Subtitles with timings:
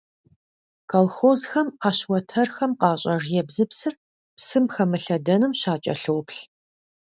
[0.91, 3.93] Колхозхэм Ӏэщ уэтэрхэм къащӀэж ебзыпсыр
[4.35, 6.39] псым хэмылъэдэным щакӀэлъоплъ.